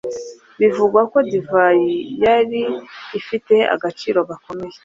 Bivugwa 0.59 1.01
ko 1.11 1.17
divayi 1.31 1.93
yari 2.23 2.63
ifite 3.19 3.55
agaciro 3.75 4.19
gakomeye 4.29 4.77